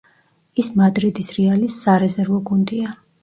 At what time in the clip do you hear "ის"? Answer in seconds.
0.63-0.69